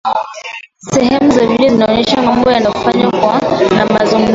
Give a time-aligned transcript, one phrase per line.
[0.93, 3.39] sehemu za video vinaonesha mambo yanayofanywa
[3.75, 4.29] na wazungumzaji